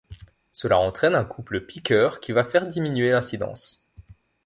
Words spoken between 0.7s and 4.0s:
entraîne un couple piqueur qui va faire diminuer l'incidence.